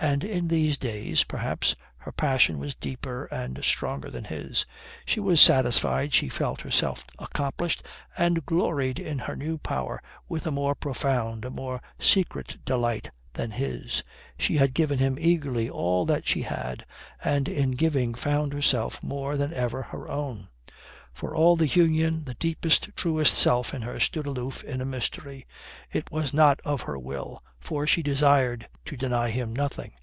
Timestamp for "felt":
6.28-6.60